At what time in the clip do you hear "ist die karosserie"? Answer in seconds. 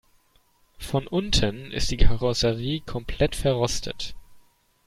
1.71-2.79